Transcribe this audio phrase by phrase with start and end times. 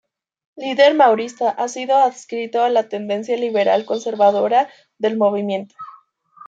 [0.55, 5.75] Líder maurista, ha sido adscrito a la tendencia liberal-conservadora del movimiento.